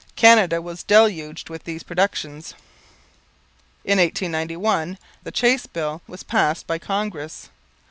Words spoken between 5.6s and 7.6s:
Bill was passed by Congress.